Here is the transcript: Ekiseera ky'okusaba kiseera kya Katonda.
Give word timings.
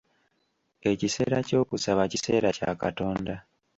Ekiseera 0.91 1.39
ky'okusaba 1.47 2.03
kiseera 2.11 2.49
kya 2.57 2.71
Katonda. 2.81 3.35